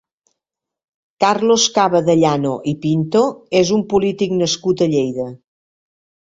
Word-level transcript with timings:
Carlos 1.23 1.65
Cava 1.75 2.01
de 2.09 2.15
Llano 2.23 2.55
i 2.73 2.75
Pinto 2.87 3.23
és 3.63 3.75
un 3.79 3.87
polític 3.95 4.37
nascut 4.43 4.85
a 4.87 4.91
Lleida. 4.97 5.31